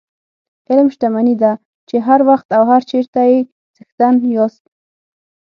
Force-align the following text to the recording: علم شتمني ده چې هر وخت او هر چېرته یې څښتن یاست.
علم 0.69 0.87
شتمني 0.95 1.35
ده 1.43 1.51
چې 1.89 1.95
هر 2.07 2.19
وخت 2.29 2.47
او 2.57 2.63
هر 2.71 2.81
چېرته 2.91 3.19
یې 3.31 3.39
څښتن 3.75 4.15
یاست. 4.35 4.63